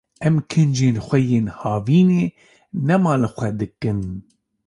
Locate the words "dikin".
3.59-3.99